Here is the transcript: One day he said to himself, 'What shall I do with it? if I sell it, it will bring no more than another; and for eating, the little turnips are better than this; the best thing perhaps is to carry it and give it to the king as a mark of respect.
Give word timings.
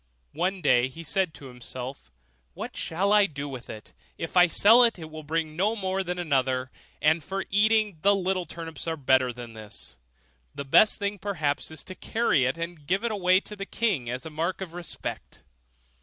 One 0.33 0.61
day 0.61 0.87
he 0.87 1.03
said 1.03 1.31
to 1.35 1.45
himself, 1.45 2.09
'What 2.55 2.75
shall 2.75 3.13
I 3.13 3.27
do 3.27 3.47
with 3.47 3.69
it? 3.69 3.93
if 4.17 4.35
I 4.35 4.47
sell 4.47 4.83
it, 4.83 4.97
it 4.97 5.11
will 5.11 5.21
bring 5.21 5.55
no 5.55 5.75
more 5.75 6.01
than 6.03 6.17
another; 6.17 6.71
and 7.03 7.23
for 7.23 7.45
eating, 7.51 7.99
the 8.01 8.15
little 8.15 8.45
turnips 8.45 8.87
are 8.87 8.97
better 8.97 9.31
than 9.31 9.53
this; 9.53 9.97
the 10.55 10.65
best 10.65 10.97
thing 10.97 11.19
perhaps 11.19 11.69
is 11.69 11.83
to 11.83 11.93
carry 11.93 12.45
it 12.45 12.57
and 12.57 12.87
give 12.87 13.05
it 13.05 13.43
to 13.45 13.55
the 13.55 13.67
king 13.67 14.09
as 14.09 14.25
a 14.25 14.31
mark 14.31 14.59
of 14.59 14.73
respect. 14.73 15.43